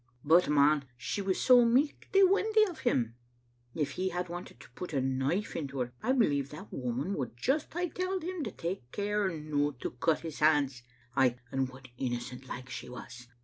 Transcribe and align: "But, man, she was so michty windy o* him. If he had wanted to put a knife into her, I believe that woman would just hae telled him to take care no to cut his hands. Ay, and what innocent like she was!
"But, 0.33 0.49
man, 0.49 0.85
she 0.97 1.21
was 1.21 1.39
so 1.39 1.63
michty 1.63 2.23
windy 2.23 2.65
o* 2.67 2.73
him. 2.73 3.13
If 3.75 3.91
he 3.91 4.09
had 4.09 4.29
wanted 4.29 4.59
to 4.61 4.71
put 4.71 4.93
a 4.93 4.99
knife 4.99 5.55
into 5.55 5.77
her, 5.81 5.93
I 6.01 6.11
believe 6.11 6.49
that 6.49 6.73
woman 6.73 7.13
would 7.13 7.37
just 7.37 7.71
hae 7.71 7.87
telled 7.87 8.23
him 8.23 8.43
to 8.45 8.51
take 8.51 8.91
care 8.91 9.29
no 9.29 9.73
to 9.73 9.91
cut 9.91 10.21
his 10.21 10.39
hands. 10.39 10.81
Ay, 11.15 11.37
and 11.51 11.69
what 11.69 11.89
innocent 11.99 12.47
like 12.47 12.67
she 12.71 12.89
was! 12.89 13.27